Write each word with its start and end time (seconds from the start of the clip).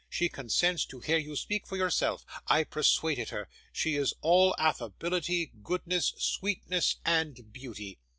She 0.09 0.29
consents 0.29 0.83
to 0.87 0.99
hear 0.99 1.19
you 1.19 1.35
speak 1.35 1.67
for 1.67 1.77
yourself. 1.77 2.25
I 2.47 2.63
persuaded 2.63 3.29
her. 3.29 3.47
She 3.71 3.97
is 3.97 4.15
all 4.21 4.55
affability, 4.57 5.51
goodness, 5.61 6.15
sweetness, 6.17 6.95
and 7.05 7.53
beauty. 7.53 7.99